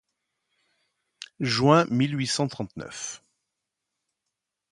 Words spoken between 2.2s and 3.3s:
cent trente-neuf.